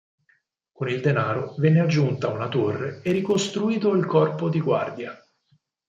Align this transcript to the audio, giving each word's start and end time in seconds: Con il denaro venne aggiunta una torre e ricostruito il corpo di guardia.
Con 0.71 0.89
il 0.89 0.99
denaro 0.99 1.53
venne 1.59 1.79
aggiunta 1.81 2.29
una 2.31 2.49
torre 2.49 3.01
e 3.03 3.11
ricostruito 3.11 3.93
il 3.93 4.07
corpo 4.07 4.49
di 4.49 4.59
guardia. 4.59 5.15